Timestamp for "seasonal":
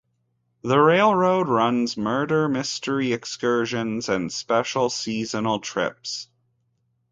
4.89-5.59